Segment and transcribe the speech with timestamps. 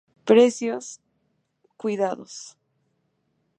[0.25, 0.99] Precios
[1.77, 2.57] cuidados.